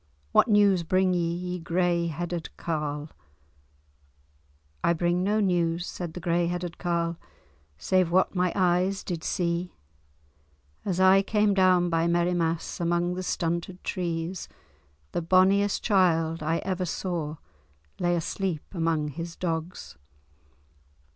"What 0.31 0.47
news 0.47 0.81
bring 0.81 1.13
ye, 1.13 1.31
ye 1.31 1.59
grey 1.59 2.07
headed 2.07 2.49
carle?" 2.57 3.09
"I 4.83 4.93
bring 4.93 5.21
no 5.23 5.39
news," 5.39 5.85
said 5.85 6.15
the 6.15 6.19
grey 6.19 6.47
headed 6.47 6.79
carle, 6.79 7.17
"save 7.77 8.09
what 8.09 8.33
my 8.33 8.51
eyes 8.55 9.03
did 9.03 9.23
see. 9.23 9.75
As 10.83 10.99
I 10.99 11.21
came 11.21 11.53
down 11.53 11.91
by 11.91 12.07
Merrimass 12.07 12.79
among 12.79 13.13
the 13.13 13.21
stunted 13.21 13.83
trees, 13.83 14.49
the 15.11 15.21
bonniest 15.21 15.83
child 15.83 16.41
I 16.41 16.57
ever 16.65 16.85
saw 16.85 17.35
lay 17.99 18.15
asleep 18.15 18.63
among 18.73 19.09
his 19.09 19.35
dogs. 19.35 19.99